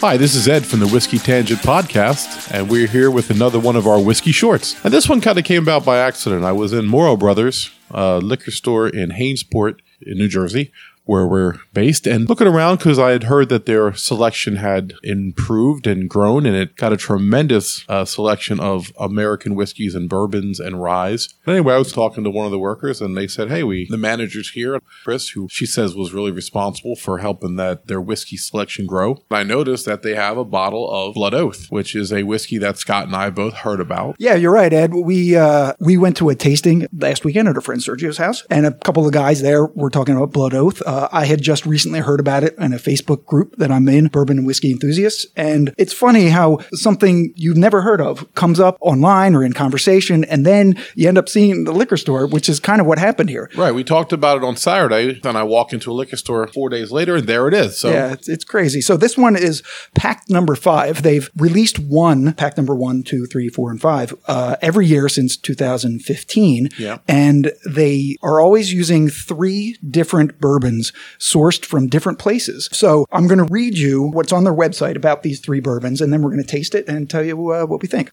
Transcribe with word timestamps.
Hi, 0.00 0.16
this 0.16 0.36
is 0.36 0.46
Ed 0.46 0.64
from 0.64 0.78
the 0.78 0.86
Whiskey 0.86 1.18
Tangent 1.18 1.58
Podcast, 1.58 2.52
and 2.52 2.70
we're 2.70 2.86
here 2.86 3.10
with 3.10 3.30
another 3.30 3.58
one 3.58 3.74
of 3.74 3.88
our 3.88 4.00
whiskey 4.00 4.30
shorts. 4.30 4.76
And 4.84 4.94
this 4.94 5.08
one 5.08 5.20
kind 5.20 5.36
of 5.36 5.44
came 5.44 5.60
about 5.60 5.84
by 5.84 5.98
accident. 5.98 6.44
I 6.44 6.52
was 6.52 6.72
in 6.72 6.86
Morrow 6.86 7.16
Brothers, 7.16 7.72
a 7.90 8.18
liquor 8.18 8.52
store 8.52 8.88
in 8.88 9.10
Hainesport, 9.10 9.80
in 10.00 10.16
New 10.16 10.28
Jersey, 10.28 10.70
where 11.08 11.26
we're 11.26 11.54
based 11.72 12.06
and 12.06 12.28
looking 12.28 12.46
around 12.46 12.76
because 12.76 12.98
I 12.98 13.12
had 13.12 13.24
heard 13.24 13.48
that 13.48 13.64
their 13.64 13.94
selection 13.94 14.56
had 14.56 14.92
improved 15.02 15.86
and 15.86 16.08
grown 16.08 16.44
and 16.44 16.54
it 16.54 16.76
got 16.76 16.92
a 16.92 16.98
tremendous 16.98 17.82
uh, 17.88 18.04
selection 18.04 18.60
of 18.60 18.92
American 19.00 19.54
whiskeys 19.54 19.94
and 19.94 20.06
bourbons 20.06 20.60
and 20.60 20.82
ryes. 20.82 21.32
But 21.46 21.52
anyway, 21.52 21.76
I 21.76 21.78
was 21.78 21.92
talking 21.92 22.24
to 22.24 22.30
one 22.30 22.44
of 22.44 22.52
the 22.52 22.58
workers 22.58 23.00
and 23.00 23.16
they 23.16 23.26
said, 23.26 23.48
Hey, 23.48 23.62
we, 23.62 23.86
the 23.88 23.96
manager's 23.96 24.50
here, 24.50 24.80
Chris, 25.02 25.30
who 25.30 25.48
she 25.50 25.64
says 25.64 25.94
was 25.94 26.12
really 26.12 26.30
responsible 26.30 26.94
for 26.94 27.18
helping 27.18 27.56
that 27.56 27.86
their 27.86 28.02
whiskey 28.02 28.36
selection 28.36 28.84
grow. 28.84 29.12
And 29.30 29.38
I 29.38 29.42
noticed 29.44 29.86
that 29.86 30.02
they 30.02 30.14
have 30.14 30.36
a 30.36 30.44
bottle 30.44 30.90
of 30.90 31.14
Blood 31.14 31.32
Oath, 31.32 31.68
which 31.70 31.96
is 31.96 32.12
a 32.12 32.24
whiskey 32.24 32.58
that 32.58 32.76
Scott 32.76 33.06
and 33.06 33.16
I 33.16 33.30
both 33.30 33.54
heard 33.54 33.80
about. 33.80 34.16
Yeah, 34.18 34.34
you're 34.34 34.52
right, 34.52 34.72
Ed. 34.74 34.92
We 34.92 35.36
uh, 35.36 35.72
we 35.80 35.96
went 35.96 36.18
to 36.18 36.28
a 36.28 36.34
tasting 36.34 36.86
last 36.92 37.24
weekend 37.24 37.48
at 37.48 37.56
a 37.56 37.62
friend 37.62 37.80
Sergio's 37.80 38.18
house, 38.18 38.44
and 38.50 38.66
a 38.66 38.74
couple 38.74 39.06
of 39.06 39.12
guys 39.14 39.40
there 39.40 39.64
were 39.64 39.88
talking 39.88 40.14
about 40.14 40.32
Blood 40.32 40.52
Oath. 40.52 40.82
Uh, 40.84 40.97
I 41.12 41.26
had 41.26 41.42
just 41.42 41.66
recently 41.66 42.00
heard 42.00 42.20
about 42.20 42.42
it 42.44 42.56
in 42.58 42.72
a 42.72 42.78
Facebook 42.78 43.24
group 43.24 43.56
that 43.56 43.70
I'm 43.70 43.88
in, 43.88 44.08
Bourbon 44.08 44.38
and 44.38 44.46
Whiskey 44.46 44.70
Enthusiasts, 44.70 45.26
and 45.36 45.74
it's 45.78 45.92
funny 45.92 46.28
how 46.28 46.58
something 46.72 47.32
you've 47.36 47.56
never 47.56 47.82
heard 47.82 48.00
of 48.00 48.32
comes 48.34 48.58
up 48.58 48.76
online 48.80 49.34
or 49.34 49.44
in 49.44 49.52
conversation, 49.52 50.24
and 50.24 50.44
then 50.44 50.74
you 50.94 51.08
end 51.08 51.18
up 51.18 51.28
seeing 51.28 51.64
the 51.64 51.72
liquor 51.72 51.96
store, 51.96 52.26
which 52.26 52.48
is 52.48 52.58
kind 52.60 52.80
of 52.80 52.86
what 52.86 52.98
happened 52.98 53.30
here. 53.30 53.50
Right. 53.56 53.72
We 53.72 53.84
talked 53.84 54.12
about 54.12 54.38
it 54.38 54.44
on 54.44 54.56
Saturday. 54.56 55.20
Then 55.20 55.36
I 55.36 55.42
walk 55.42 55.72
into 55.72 55.90
a 55.90 55.94
liquor 55.94 56.16
store 56.16 56.46
four 56.48 56.68
days 56.68 56.90
later, 56.90 57.16
and 57.16 57.26
there 57.26 57.48
it 57.48 57.54
is. 57.54 57.78
So 57.78 57.90
Yeah, 57.90 58.12
it's, 58.12 58.28
it's 58.28 58.44
crazy. 58.44 58.80
So 58.80 58.96
this 58.96 59.16
one 59.16 59.36
is 59.36 59.62
pack 59.94 60.24
number 60.28 60.54
five. 60.54 61.02
They've 61.02 61.28
released 61.36 61.78
one, 61.78 62.32
pack 62.34 62.56
number 62.56 62.74
one, 62.74 63.02
two, 63.02 63.26
three, 63.26 63.48
four, 63.48 63.70
and 63.70 63.80
five, 63.80 64.14
uh, 64.26 64.56
every 64.62 64.86
year 64.86 65.08
since 65.08 65.36
2015. 65.36 66.68
Yeah. 66.78 66.98
And 67.06 67.52
they 67.68 68.16
are 68.22 68.40
always 68.40 68.72
using 68.72 69.08
three 69.08 69.76
different 69.88 70.40
bourbons 70.40 70.87
sourced 71.18 71.64
from 71.64 71.88
different 71.88 72.18
places. 72.18 72.68
So 72.72 73.06
I'm 73.10 73.26
going 73.26 73.38
to 73.38 73.52
read 73.52 73.78
you 73.78 74.02
what's 74.02 74.32
on 74.32 74.44
their 74.44 74.54
website 74.54 74.96
about 74.96 75.22
these 75.22 75.40
three 75.40 75.60
bourbons, 75.60 76.00
and 76.00 76.12
then 76.12 76.22
we're 76.22 76.30
going 76.30 76.42
to 76.42 76.48
taste 76.48 76.74
it 76.74 76.88
and 76.88 77.08
tell 77.08 77.24
you 77.24 77.52
uh, 77.52 77.66
what 77.66 77.82
we 77.82 77.88
think. 77.88 78.12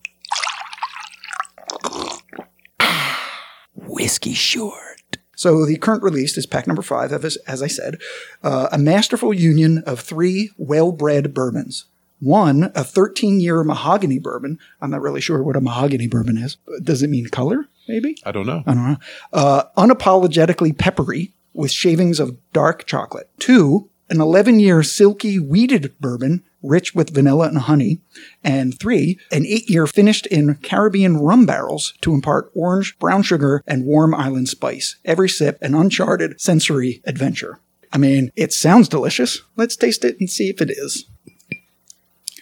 Whiskey 3.75 4.33
Short. 4.33 5.17
So 5.35 5.65
the 5.65 5.77
current 5.77 6.03
release 6.03 6.37
is 6.37 6.45
pack 6.45 6.65
number 6.65 6.81
five, 6.81 7.11
as, 7.11 7.35
as 7.47 7.61
I 7.61 7.67
said, 7.67 7.99
uh, 8.41 8.69
a 8.71 8.77
masterful 8.77 9.33
union 9.33 9.79
of 9.85 9.99
three 9.99 10.51
well-bred 10.57 11.33
bourbons. 11.33 11.85
One, 12.19 12.63
a 12.63 12.81
13-year 12.81 13.63
mahogany 13.63 14.19
bourbon. 14.19 14.57
I'm 14.81 14.91
not 14.91 15.01
really 15.01 15.21
sure 15.21 15.43
what 15.43 15.57
a 15.57 15.61
mahogany 15.61 16.07
bourbon 16.07 16.37
is. 16.37 16.57
Does 16.81 17.03
it 17.03 17.09
mean 17.09 17.27
color? 17.27 17.67
Maybe. 17.87 18.17
I 18.25 18.31
don't 18.31 18.47
know. 18.47 18.63
I 18.65 18.73
don't 18.73 18.91
know. 18.91 18.97
Uh, 19.33 19.63
unapologetically 19.77 20.77
peppery 20.77 21.33
with 21.55 21.71
shavings 21.71 22.19
of 22.19 22.37
dark 22.53 22.85
chocolate. 22.85 23.29
Two, 23.39 23.89
an 24.09 24.21
11 24.21 24.59
year 24.59 24.83
silky 24.83 25.39
wheated 25.39 25.93
bourbon 25.99 26.43
rich 26.65 26.95
with 26.95 27.13
vanilla 27.13 27.47
and 27.47 27.59
honey. 27.59 27.99
And 28.43 28.77
three, 28.77 29.19
an 29.31 29.45
eight 29.45 29.69
year 29.69 29.87
finished 29.87 30.25
in 30.27 30.55
Caribbean 30.55 31.17
rum 31.17 31.45
barrels 31.45 31.93
to 32.01 32.13
impart 32.13 32.51
orange, 32.55 32.97
brown 32.99 33.23
sugar, 33.23 33.63
and 33.67 33.85
warm 33.85 34.13
island 34.13 34.49
spice. 34.49 34.95
Every 35.05 35.29
sip 35.29 35.57
an 35.61 35.75
uncharted 35.75 36.41
sensory 36.41 37.01
adventure. 37.05 37.59
I 37.93 37.97
mean, 37.97 38.31
it 38.35 38.51
sounds 38.51 38.89
delicious. 38.89 39.41
Let's 39.55 39.75
taste 39.75 40.03
it 40.03 40.19
and 40.19 40.29
see 40.29 40.49
if 40.49 40.61
it 40.61 40.71
is. 40.71 41.05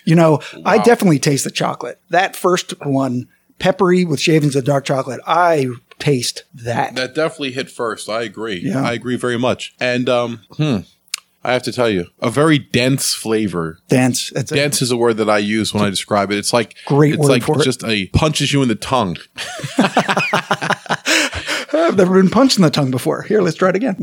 You 0.06 0.16
know, 0.16 0.42
I 0.66 0.80
definitely 0.80 1.20
taste 1.20 1.44
the 1.44 1.52
chocolate. 1.52 2.00
That 2.10 2.36
first 2.36 2.74
one, 2.86 3.28
peppery 3.60 4.04
with 4.04 4.20
shavings 4.20 4.56
of 4.56 4.66
dark 4.66 4.84
chocolate, 4.84 5.22
I 5.26 5.68
taste 6.04 6.44
that. 6.54 6.96
That 6.96 7.16
definitely 7.16 7.52
hit 7.54 7.70
first. 7.70 8.10
I 8.10 8.24
agree. 8.24 8.60
Yeah. 8.64 8.84
I 8.84 8.94
agree 8.94 9.16
very 9.18 9.38
much. 9.40 9.74
And 9.80 10.10
um, 10.10 10.42
hmm, 10.58 10.78
I 11.44 11.54
have 11.54 11.64
to 11.64 11.72
tell 11.72 11.90
you, 11.90 12.08
a 12.22 12.30
very 12.30 12.58
dense 12.60 13.14
flavor. 13.14 13.80
Dance. 13.90 14.32
That's 14.34 14.52
a- 14.52 14.56
Dense 14.56 14.82
is 14.82 14.92
a 14.92 14.98
word 14.98 15.18
that 15.18 15.30
I 15.30 15.38
use 15.40 15.74
when 15.74 15.84
I 15.84 15.90
describe 15.90 16.32
it. 16.32 16.38
It's 16.38 16.54
like 16.54 16.76
Great 16.86 17.16
It's 17.16 17.28
like 17.28 17.44
for 17.44 17.60
it. 17.62 17.64
just 17.66 17.84
a 17.84 18.08
punches 18.08 18.54
you 18.54 18.62
in 18.62 18.68
the 18.70 18.76
tongue. 18.76 19.18
I've 21.94 22.00
never 22.00 22.20
been 22.20 22.32
punched 22.32 22.58
in 22.58 22.64
the 22.64 22.72
tongue 22.72 22.90
before. 22.90 23.22
Here, 23.22 23.40
let's 23.40 23.56
try 23.56 23.70
it 23.70 23.76
again. 23.76 23.96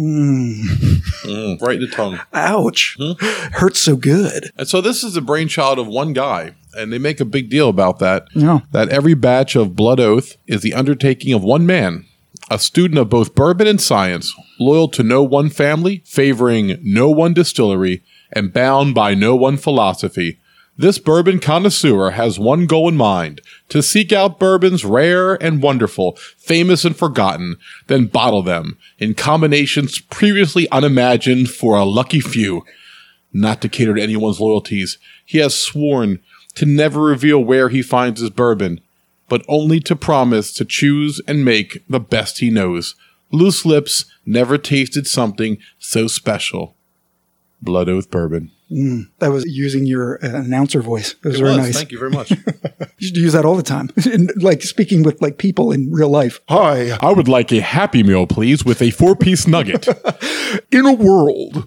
Mm, 1.24 1.60
right 1.60 1.74
in 1.74 1.80
the 1.80 1.88
tongue. 1.88 2.20
ouch. 2.32 2.96
Hmm? 3.00 3.12
Hurts 3.54 3.80
so 3.80 3.96
good. 3.96 4.52
And 4.56 4.68
so 4.68 4.80
this 4.80 5.02
is 5.02 5.14
the 5.14 5.20
brainchild 5.20 5.80
of 5.80 5.88
one 5.88 6.12
guy, 6.12 6.54
and 6.74 6.92
they 6.92 6.98
make 6.98 7.18
a 7.18 7.24
big 7.24 7.50
deal 7.50 7.68
about 7.68 7.98
that. 7.98 8.28
Yeah. 8.32 8.60
That 8.70 8.90
every 8.90 9.14
batch 9.14 9.56
of 9.56 9.74
Blood 9.74 9.98
Oath 9.98 10.36
is 10.46 10.62
the 10.62 10.72
undertaking 10.72 11.32
of 11.32 11.42
one 11.42 11.66
man, 11.66 12.06
a 12.48 12.60
student 12.60 12.98
of 12.98 13.08
both 13.08 13.34
bourbon 13.34 13.66
and 13.66 13.80
science, 13.80 14.32
loyal 14.60 14.86
to 14.90 15.02
no 15.02 15.24
one 15.24 15.50
family, 15.50 16.04
favoring 16.06 16.78
no 16.82 17.10
one 17.10 17.34
distillery, 17.34 18.04
and 18.32 18.52
bound 18.52 18.94
by 18.94 19.14
no 19.14 19.34
one 19.34 19.56
philosophy. 19.56 20.38
This 20.80 20.98
bourbon 20.98 21.40
connoisseur 21.40 22.12
has 22.12 22.38
one 22.38 22.64
goal 22.64 22.88
in 22.88 22.96
mind 22.96 23.42
to 23.68 23.82
seek 23.82 24.14
out 24.14 24.38
bourbons 24.38 24.82
rare 24.82 25.34
and 25.34 25.62
wonderful, 25.62 26.16
famous 26.38 26.86
and 26.86 26.96
forgotten, 26.96 27.56
then 27.88 28.06
bottle 28.06 28.42
them 28.42 28.78
in 28.98 29.12
combinations 29.12 30.00
previously 30.00 30.66
unimagined 30.70 31.50
for 31.50 31.76
a 31.76 31.84
lucky 31.84 32.22
few 32.22 32.64
not 33.30 33.60
to 33.60 33.68
cater 33.68 33.94
to 33.94 34.02
anyone's 34.02 34.40
loyalties. 34.40 34.96
He 35.26 35.36
has 35.36 35.54
sworn 35.54 36.18
to 36.54 36.64
never 36.64 37.02
reveal 37.02 37.44
where 37.44 37.68
he 37.68 37.82
finds 37.82 38.22
his 38.22 38.30
bourbon, 38.30 38.80
but 39.28 39.44
only 39.48 39.80
to 39.80 39.94
promise 39.94 40.50
to 40.54 40.64
choose 40.64 41.20
and 41.28 41.44
make 41.44 41.84
the 41.90 42.00
best 42.00 42.38
he 42.38 42.48
knows. 42.48 42.94
Loose 43.30 43.66
lips 43.66 44.06
never 44.24 44.56
tasted 44.56 45.06
something 45.06 45.58
so 45.78 46.06
special. 46.06 46.74
Blood 47.60 47.90
Oath 47.90 48.10
Bourbon. 48.10 48.50
That 49.18 49.32
was 49.32 49.44
using 49.46 49.84
your 49.84 50.24
uh, 50.24 50.28
announcer 50.28 50.80
voice. 50.80 51.16
It 51.24 51.24
was 51.24 51.40
very 51.40 51.56
nice. 51.56 51.76
Thank 51.76 51.90
you 51.90 51.98
very 51.98 52.10
much. 52.10 52.32
You 52.98 53.06
should 53.06 53.16
use 53.16 53.32
that 53.32 53.46
all 53.46 53.56
the 53.56 53.62
time. 53.62 53.88
In, 54.12 54.28
like 54.36 54.60
speaking 54.62 55.02
with 55.02 55.22
like 55.22 55.38
people 55.38 55.72
in 55.72 55.90
real 55.90 56.10
life. 56.10 56.40
Hi. 56.50 56.90
I 57.00 57.12
would 57.12 57.28
like 57.28 57.50
a 57.50 57.60
Happy 57.60 58.02
Meal, 58.02 58.26
please, 58.26 58.62
with 58.62 58.82
a 58.82 58.90
four 58.90 59.16
piece 59.16 59.46
nugget. 59.46 59.88
In 60.70 60.84
a 60.84 60.92
world. 60.92 61.66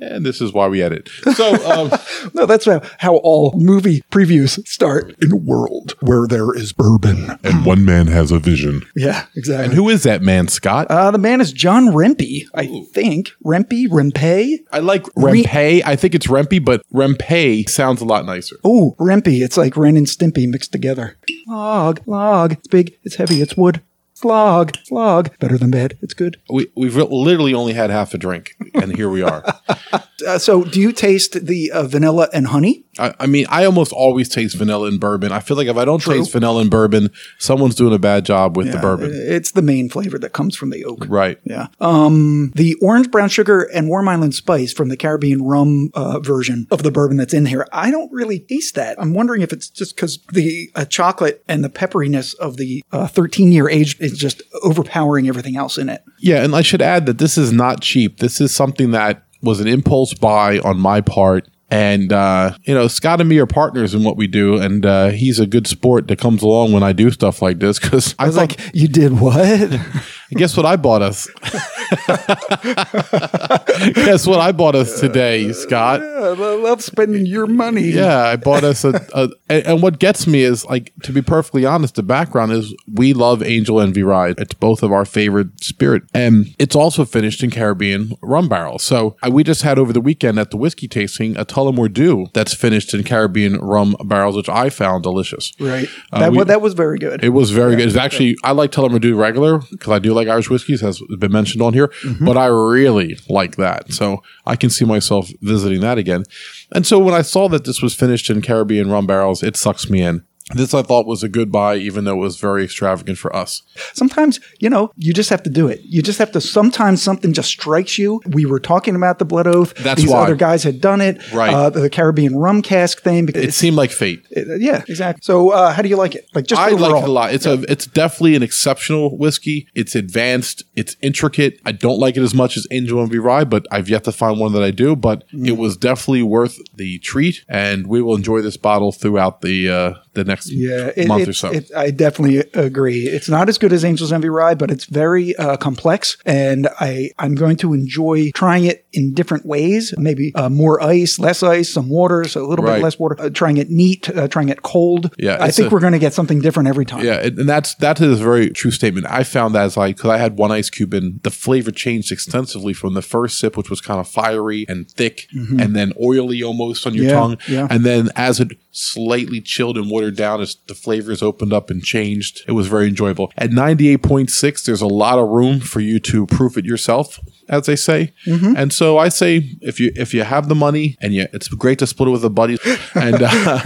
And 0.00 0.24
this 0.24 0.40
is 0.40 0.52
why 0.52 0.68
we 0.68 0.82
edit. 0.82 1.08
So, 1.34 1.54
um, 1.70 1.90
No, 2.34 2.46
that's 2.46 2.64
how, 2.66 2.80
how 2.98 3.16
all 3.16 3.52
movie 3.56 4.02
previews 4.10 4.66
start. 4.66 5.14
In 5.22 5.32
a 5.32 5.36
world 5.36 5.94
where 6.00 6.26
there 6.26 6.54
is 6.54 6.72
bourbon. 6.72 7.38
and 7.44 7.64
one 7.64 7.84
man 7.84 8.06
has 8.08 8.30
a 8.30 8.38
vision. 8.38 8.82
Yeah, 8.94 9.26
exactly. 9.36 9.64
And 9.66 9.74
who 9.74 9.88
is 9.88 10.02
that 10.04 10.22
man, 10.22 10.48
Scott? 10.48 10.86
uh, 10.90 11.10
the 11.10 11.18
man 11.18 11.40
is 11.40 11.52
John 11.52 11.86
Rempe, 11.88 12.42
I 12.54 12.84
think. 12.92 13.30
Rempe? 13.44 13.88
Rempe? 13.88 14.56
I 14.72 14.78
like 14.78 15.06
Re- 15.16 15.42
Rempe. 15.44 15.82
I 15.84 15.96
think 15.96 16.14
it's 16.14 16.26
Rempe, 16.26 16.64
but 16.64 16.82
Rempe 16.92 17.68
sounds 17.68 18.00
a 18.00 18.04
lot 18.04 18.24
nicer. 18.26 18.56
Oh, 18.64 18.94
Rempe. 18.98 19.40
It's 19.42 19.56
like 19.56 19.76
Ren 19.76 19.96
and 19.96 20.06
Stimpy 20.06 20.48
mixed 20.48 20.72
together. 20.72 21.16
Log, 21.46 22.00
log. 22.06 22.52
It's 22.52 22.68
big, 22.68 22.94
it's 23.04 23.16
heavy, 23.16 23.40
it's 23.42 23.56
wood. 23.56 23.80
Slog, 24.20 24.76
slog. 24.84 25.38
Better 25.38 25.56
than 25.56 25.70
bad. 25.70 25.96
It's 26.02 26.12
good. 26.12 26.38
We, 26.50 26.70
we've 26.76 26.94
literally 26.94 27.54
only 27.54 27.72
had 27.72 27.88
half 27.88 28.12
a 28.12 28.18
drink, 28.18 28.54
and 28.74 28.94
here 28.94 29.08
we 29.08 29.22
are. 29.22 29.42
Uh, 30.26 30.38
so, 30.38 30.64
do 30.64 30.78
you 30.78 30.92
taste 30.92 31.46
the 31.46 31.72
uh, 31.72 31.82
vanilla 31.84 32.28
and 32.34 32.48
honey? 32.48 32.84
I, 32.98 33.14
I 33.20 33.26
mean, 33.26 33.46
I 33.48 33.64
almost 33.64 33.90
always 33.90 34.28
taste 34.28 34.56
vanilla 34.56 34.88
and 34.88 35.00
bourbon. 35.00 35.32
I 35.32 35.40
feel 35.40 35.56
like 35.56 35.68
if 35.68 35.78
I 35.78 35.84
don't 35.84 36.02
taste 36.02 36.32
vanilla 36.32 36.60
and 36.60 36.70
bourbon, 36.70 37.10
someone's 37.38 37.74
doing 37.74 37.94
a 37.94 37.98
bad 37.98 38.26
job 38.26 38.56
with 38.56 38.70
the 38.70 38.78
bourbon. 38.78 39.10
It's 39.12 39.52
the 39.52 39.62
main 39.62 39.88
flavor 39.88 40.18
that 40.18 40.34
comes 40.34 40.56
from 40.56 40.70
the 40.70 40.84
oak. 40.84 41.06
Right. 41.08 41.38
Yeah. 41.44 41.68
Um, 41.80 42.52
the 42.54 42.74
orange 42.82 43.10
brown 43.10 43.30
sugar 43.30 43.62
and 43.72 43.88
warm 43.88 44.08
island 44.08 44.34
spice 44.34 44.72
from 44.72 44.88
the 44.88 44.96
Caribbean 44.96 45.42
rum 45.42 45.90
uh, 45.94 46.18
version 46.20 46.66
of 46.70 46.82
the 46.82 46.90
bourbon 46.90 47.16
that's 47.16 47.32
in 47.32 47.46
here. 47.46 47.66
I 47.72 47.90
don't 47.90 48.12
really 48.12 48.40
taste 48.40 48.74
that. 48.74 49.00
I'm 49.00 49.14
wondering 49.14 49.42
if 49.42 49.52
it's 49.52 49.70
just 49.70 49.96
because 49.96 50.18
the 50.32 50.70
uh, 50.74 50.84
chocolate 50.84 51.42
and 51.48 51.64
the 51.64 51.70
pepperiness 51.70 52.34
of 52.34 52.56
the 52.58 52.84
13 52.92 53.52
year 53.52 53.68
age 53.68 53.96
is 54.12 54.18
just 54.18 54.42
overpowering 54.62 55.28
everything 55.28 55.56
else 55.56 55.78
in 55.78 55.88
it. 55.88 56.02
Yeah, 56.18 56.42
and 56.44 56.54
I 56.54 56.62
should 56.62 56.82
add 56.82 57.06
that 57.06 57.18
this 57.18 57.36
is 57.38 57.52
not 57.52 57.80
cheap. 57.80 58.18
This 58.18 58.40
is 58.40 58.54
something 58.54 58.90
that 58.92 59.22
was 59.42 59.60
an 59.60 59.66
impulse 59.68 60.14
buy 60.14 60.58
on 60.60 60.78
my 60.78 61.00
part. 61.00 61.48
And 61.72 62.12
uh, 62.12 62.56
you 62.64 62.74
know, 62.74 62.88
Scott 62.88 63.20
and 63.20 63.28
me 63.28 63.38
are 63.38 63.46
partners 63.46 63.94
in 63.94 64.02
what 64.02 64.16
we 64.16 64.26
do, 64.26 64.56
and 64.60 64.84
uh, 64.84 65.08
he's 65.10 65.38
a 65.38 65.46
good 65.46 65.68
sport 65.68 66.08
that 66.08 66.18
comes 66.18 66.42
along 66.42 66.72
when 66.72 66.82
I 66.82 66.92
do 66.92 67.12
stuff 67.12 67.40
like 67.42 67.60
this 67.60 67.78
because 67.78 68.14
I, 68.18 68.24
I 68.24 68.26
was 68.26 68.34
thought- 68.34 68.58
like, 68.58 68.74
you 68.74 68.88
did 68.88 69.20
what? 69.20 69.80
Guess 70.32 70.56
what 70.56 70.66
I 70.66 70.74
bought 70.74 71.02
us? 71.02 71.28
Guess 73.94 74.26
what 74.26 74.40
I 74.40 74.52
bought 74.52 74.74
us 74.74 75.00
today, 75.00 75.52
Scott? 75.52 76.00
I 76.02 76.30
love 76.32 76.82
spending 76.82 77.26
your 77.26 77.46
money. 77.46 77.82
Yeah, 77.90 78.24
I 78.24 78.36
bought 78.36 78.64
us 78.64 78.84
a, 78.84 79.06
a 79.14 79.28
and, 79.48 79.66
and 79.66 79.82
what 79.82 79.98
gets 79.98 80.26
me 80.26 80.42
is 80.42 80.64
like 80.66 80.92
to 81.02 81.12
be 81.12 81.22
perfectly 81.22 81.64
honest, 81.64 81.94
the 81.94 82.02
background 82.02 82.52
is 82.52 82.74
we 82.92 83.12
love 83.12 83.42
Angel 83.42 83.80
Envy 83.80 84.02
Rye. 84.02 84.34
It's 84.38 84.54
both 84.54 84.82
of 84.82 84.92
our 84.92 85.04
favorite 85.04 85.62
spirit, 85.62 86.02
and 86.14 86.54
it's 86.58 86.76
also 86.76 87.04
finished 87.04 87.42
in 87.42 87.50
Caribbean 87.50 88.12
rum 88.22 88.48
barrels. 88.48 88.82
So 88.82 89.16
I, 89.22 89.28
we 89.28 89.44
just 89.44 89.62
had 89.62 89.78
over 89.78 89.92
the 89.92 90.00
weekend 90.00 90.38
at 90.38 90.50
the 90.50 90.56
whiskey 90.56 90.88
tasting 90.88 91.36
a 91.36 91.44
Tullamore 91.44 91.92
Dew 91.92 92.26
that's 92.34 92.54
finished 92.54 92.94
in 92.94 93.04
Caribbean 93.04 93.56
rum 93.58 93.96
barrels, 94.04 94.36
which 94.36 94.48
I 94.48 94.70
found 94.70 95.02
delicious. 95.02 95.52
Right. 95.58 95.88
Uh, 96.12 96.20
that, 96.20 96.32
we- 96.32 96.44
that 96.44 96.60
was 96.60 96.74
very 96.74 96.98
good. 96.98 97.24
It 97.24 97.30
was 97.30 97.50
very 97.50 97.76
good. 97.76 97.88
It's 97.88 97.96
actually 97.96 98.36
I 98.44 98.52
like 98.52 98.70
Tullamore 98.72 99.00
Dew 99.00 99.16
regular 99.16 99.58
because 99.70 99.90
I 99.92 99.98
do 99.98 100.12
like 100.12 100.28
Irish 100.28 100.50
whiskeys, 100.50 100.80
has 100.80 101.00
been 101.18 101.32
mentioned 101.32 101.62
on 101.62 101.72
here. 101.72 101.79
Mm-hmm. 101.88 102.24
But 102.24 102.36
I 102.36 102.46
really 102.46 103.18
like 103.28 103.56
that, 103.56 103.92
so 103.92 104.22
I 104.46 104.56
can 104.56 104.70
see 104.70 104.84
myself 104.84 105.30
visiting 105.40 105.80
that 105.80 105.98
again. 105.98 106.24
And 106.72 106.86
so 106.86 106.98
when 106.98 107.14
I 107.14 107.22
saw 107.22 107.48
that 107.48 107.64
this 107.64 107.82
was 107.82 107.94
finished 107.94 108.30
in 108.30 108.42
Caribbean 108.42 108.90
rum 108.90 109.06
barrels, 109.06 109.42
it 109.42 109.56
sucks 109.56 109.90
me 109.90 110.02
in. 110.02 110.24
This 110.54 110.74
I 110.74 110.82
thought 110.82 111.06
was 111.06 111.22
a 111.22 111.28
good 111.28 111.50
buy, 111.52 111.76
even 111.76 112.04
though 112.04 112.14
it 112.14 112.20
was 112.20 112.38
very 112.40 112.64
extravagant 112.64 113.18
for 113.18 113.34
us. 113.34 113.62
sometimes, 113.92 114.40
you 114.58 114.68
know, 114.70 114.90
you 114.96 115.12
just 115.12 115.30
have 115.30 115.42
to 115.44 115.50
do 115.50 115.68
it. 115.68 115.80
You 115.84 116.02
just 116.02 116.18
have 116.18 116.32
to, 116.32 116.40
sometimes 116.40 117.02
something 117.02 117.32
just 117.32 117.48
strikes 117.48 117.98
you. 117.98 118.20
We 118.26 118.44
were 118.46 118.60
talking 118.60 118.94
about 118.96 119.18
the 119.18 119.24
Blood 119.24 119.46
Oath. 119.46 119.74
That's 119.74 120.02
These 120.02 120.10
why. 120.10 120.22
other 120.24 120.34
guys 120.34 120.62
had 120.64 120.80
done 120.80 121.00
it. 121.00 121.18
Right. 121.32 121.52
Uh, 121.54 121.70
the 121.70 121.88
Caribbean 121.90 122.36
rum 122.36 122.62
cask 122.62 123.00
thing. 123.02 123.26
Because 123.26 123.44
It 123.44 123.54
seemed 123.54 123.76
like 123.76 123.90
fate. 123.90 124.22
it- 124.30 124.60
yeah, 124.60 124.82
exactly. 124.88 125.20
So, 125.22 125.50
uh, 125.50 125.72
how 125.72 125.82
do 125.82 125.88
you 125.88 125.96
like 125.96 126.14
it? 126.14 126.26
Like, 126.34 126.46
just 126.46 126.60
I 126.60 126.72
overall. 126.72 126.90
like 126.92 127.02
it 127.04 127.08
a 127.08 127.12
lot. 127.12 127.32
It's 127.34 127.46
a 127.46 127.62
it's 127.70 127.86
definitely 127.86 128.34
an 128.36 128.42
exceptional 128.42 129.16
whiskey. 129.16 129.68
It's 129.74 129.94
advanced. 129.94 130.64
It's 130.76 130.96
intricate. 131.02 131.60
I 131.64 131.72
don't 131.72 131.98
like 131.98 132.16
it 132.16 132.22
as 132.22 132.34
much 132.34 132.56
as 132.56 132.66
Angel 132.70 133.00
Envy 133.00 133.18
Rye, 133.18 133.44
but 133.44 133.66
I've 133.70 133.88
yet 133.88 134.04
to 134.04 134.12
find 134.12 134.38
one 134.40 134.52
that 134.54 134.62
I 134.62 134.70
do. 134.70 134.96
But 134.96 135.24
Mm. 135.32 135.46
it 135.48 135.56
was 135.56 135.76
definitely 135.76 136.22
worth 136.22 136.58
the 136.74 136.98
treat, 136.98 137.44
and 137.48 137.86
we 137.86 138.02
will 138.02 138.16
enjoy 138.16 138.40
this 138.42 138.56
bottle 138.56 138.90
throughout 138.92 139.40
the 139.42 139.68
uh, 139.70 139.94
the 140.24 140.28
next 140.30 140.50
Yeah, 140.50 140.90
it, 140.96 141.08
month 141.08 141.22
it- 141.22 141.28
or 141.28 141.32
so. 141.32 141.50
it- 141.50 141.70
I 141.76 141.90
definitely 141.90 142.38
agree. 142.54 143.06
It's 143.06 143.28
not 143.28 143.48
as 143.48 143.58
good 143.58 143.72
as 143.72 143.84
Angel's 143.84 144.12
Envy 144.12 144.28
Rye, 144.28 144.54
but 144.54 144.70
it's 144.70 144.84
very 144.84 145.34
uh, 145.36 145.56
complex, 145.56 146.16
and 146.26 146.68
I 146.80 147.10
I'm 147.18 147.34
going 147.34 147.56
to 147.58 147.72
enjoy 147.74 148.30
trying 148.34 148.64
it 148.64 148.84
in 148.92 149.14
different 149.14 149.46
ways. 149.46 149.94
Maybe 149.96 150.32
uh, 150.34 150.48
more 150.48 150.82
ice, 150.82 151.18
less 151.18 151.42
ice, 151.42 151.72
some 151.72 151.88
water, 151.88 152.24
so 152.24 152.44
a 152.44 152.48
little 152.48 152.64
Right. 152.64 152.76
bit 152.76 152.82
less 152.84 152.98
water. 152.98 153.16
Uh, 153.18 153.30
trying 153.30 153.56
it 153.56 153.70
neat, 153.70 154.08
uh, 154.10 154.28
trying 154.28 154.48
it 154.48 154.62
cold. 154.62 155.14
Yeah, 155.18 155.36
I 155.40 155.50
think 155.50 155.70
a- 155.70 155.74
we're 155.74 155.80
going 155.80 155.92
to 155.92 155.98
get 155.98 156.14
something 156.14 156.40
different 156.40 156.68
every 156.68 156.84
time. 156.84 157.04
Yeah, 157.04 157.20
and 157.24 157.48
that's 157.48 157.74
that 157.76 158.00
is 158.00 158.20
a 158.20 158.24
very 158.24 158.50
true 158.50 158.70
statement. 158.70 159.06
I 159.08 159.22
found 159.24 159.54
that 159.54 159.64
as 159.64 159.76
like 159.76 159.96
because 159.96 160.10
I 160.10 160.18
had 160.18 160.36
one 160.38 160.50
ice 160.52 160.70
cube 160.70 160.92
and 160.94 161.22
the 161.22 161.30
flavor 161.30 161.70
changed 161.70 162.10
extensively 162.12 162.72
from 162.72 162.94
the 162.94 163.02
first 163.02 163.38
sip, 163.38 163.56
which 163.56 163.70
was 163.70 163.80
kind 163.80 164.00
of 164.00 164.08
fiery 164.08 164.64
and 164.68 164.90
thick, 164.90 165.26
and 165.32 165.74
then 165.76 165.92
oily 166.02 166.42
almost 166.42 166.86
on 166.86 166.94
your 166.94 167.04
Mm-hmm. 167.04 167.10
Yeah, 167.10 167.20
tongue, 167.20 167.38
yeah. 167.48 167.66
and 167.70 167.84
then 167.84 168.08
as 168.16 168.40
it 168.40 168.52
slightly 168.72 169.40
chilled 169.40 169.76
and 169.76 169.90
watered 169.90 170.16
down, 170.16 170.40
as 170.40 170.56
the 170.68 170.74
flavors 170.74 171.22
opened 171.22 171.52
up 171.52 171.70
and 171.70 171.82
changed, 171.82 172.42
it 172.46 172.52
was 172.52 172.66
very 172.66 172.86
enjoyable. 172.88 173.32
At 173.36 173.50
ninety 173.52 173.88
eight 173.88 174.02
point 174.02 174.30
six, 174.30 174.64
there's 174.64 174.82
a 174.82 174.86
lot 175.04 175.18
of 175.18 175.28
room 175.28 175.60
for 175.60 175.80
you 175.80 175.98
to 176.00 176.26
proof 176.26 176.56
it 176.56 176.64
yourself. 176.64 177.18
As 177.48 177.66
they 177.66 177.74
say, 177.76 178.12
Mm-hmm. 178.26 178.54
and 178.56 178.72
so 178.72 178.79
I 178.98 179.08
say, 179.08 179.56
if 179.60 179.80
you 179.80 179.92
if 179.96 180.14
you 180.14 180.22
have 180.22 180.48
the 180.48 180.54
money 180.54 180.96
and 181.00 181.12
you, 181.12 181.26
it's 181.32 181.48
great 181.48 181.78
to 181.80 181.86
split 181.86 182.08
it 182.08 182.12
with 182.12 182.24
a 182.24 182.30
buddy, 182.30 182.58
and 182.94 183.22
uh, 183.22 183.60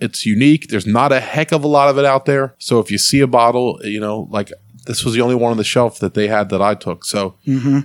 it's 0.00 0.26
unique. 0.26 0.68
There's 0.68 0.86
not 0.86 1.12
a 1.12 1.20
heck 1.20 1.52
of 1.52 1.64
a 1.64 1.68
lot 1.68 1.88
of 1.88 1.98
it 1.98 2.04
out 2.04 2.24
there. 2.24 2.54
So 2.58 2.78
if 2.78 2.90
you 2.90 2.98
see 2.98 3.20
a 3.20 3.26
bottle, 3.26 3.80
you 3.84 4.00
know, 4.00 4.28
like 4.30 4.52
this 4.86 5.04
was 5.04 5.14
the 5.14 5.20
only 5.20 5.34
one 5.34 5.50
on 5.50 5.56
the 5.56 5.64
shelf 5.64 5.98
that 5.98 6.14
they 6.14 6.28
had 6.28 6.48
that 6.50 6.62
I 6.62 6.74
took. 6.74 7.04
So 7.04 7.36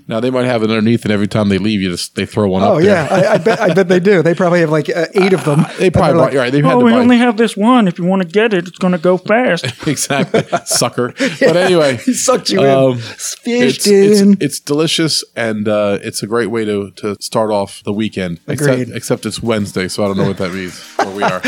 now 0.07 0.19
they 0.19 0.29
might 0.29 0.45
have 0.45 0.63
it 0.63 0.69
underneath, 0.69 1.03
and 1.03 1.11
every 1.11 1.27
time 1.27 1.49
they 1.49 1.57
leave, 1.57 1.81
you 1.81 1.89
just 1.91 2.15
they 2.15 2.25
throw 2.25 2.47
one 2.49 2.63
Oh 2.63 2.75
up 2.77 2.81
there. 2.81 2.89
yeah, 2.91 3.07
I, 3.31 3.33
I 3.33 3.37
bet 3.37 3.59
I 3.59 3.73
bet 3.73 3.87
they 3.87 3.99
do. 3.99 4.21
They 4.21 4.33
probably 4.35 4.61
have 4.61 4.69
like 4.69 4.89
uh, 4.89 5.05
eight 5.15 5.33
of 5.33 5.43
them. 5.45 5.65
They 5.81 5.89
probably 5.89 6.09
they're 6.09 6.17
bought, 6.17 6.25
like, 6.25 6.33
right. 6.35 6.51
They've 6.51 6.63
had 6.63 6.73
Oh, 6.75 6.79
to 6.79 6.85
we 6.85 6.91
buy 6.91 6.99
only 6.99 7.17
have 7.17 7.37
this 7.37 7.57
one. 7.57 7.87
If 7.87 7.97
you 7.97 8.05
want 8.05 8.21
to 8.21 8.27
get 8.27 8.53
it, 8.53 8.67
it's 8.67 8.77
going 8.77 8.91
to 8.93 8.99
go 8.99 9.17
fast. 9.17 9.65
exactly 9.87 10.43
sucker. 10.65 11.13
But 11.17 11.57
anyway, 11.57 11.97
He 11.97 12.13
sucked 12.13 12.49
you 12.51 12.61
um, 12.61 12.93
in. 12.93 12.97
Fished 12.99 13.87
it's, 13.87 13.87
it's, 13.87 14.19
in. 14.21 14.37
it's 14.39 14.59
delicious 14.59 15.23
and 15.35 15.67
uh, 15.67 15.97
it's 16.01 16.21
a 16.23 16.27
great 16.27 16.47
way 16.51 16.65
to, 16.65 16.91
to 16.97 17.15
start 17.19 17.49
off 17.51 17.81
the 17.83 17.93
weekend. 17.93 18.39
Except, 18.47 18.79
Agreed. 18.79 18.95
except 18.95 19.25
it's 19.25 19.41
Wednesday, 19.41 19.87
so 19.87 20.03
I 20.03 20.07
don't 20.07 20.17
know 20.17 20.27
what 20.27 20.37
that 20.37 20.53
means 20.53 20.79
where 20.97 21.11
we 21.15 21.23
are. 21.23 21.41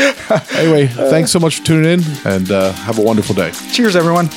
anyway, 0.58 0.86
thanks 0.86 1.30
so 1.30 1.38
much 1.38 1.58
for 1.60 1.64
tuning 1.66 2.00
in 2.00 2.04
and 2.24 2.50
uh, 2.50 2.72
have 2.72 2.98
a 2.98 3.02
wonderful 3.02 3.34
day. 3.34 3.52
Cheers, 3.72 3.94
everyone. 3.94 4.28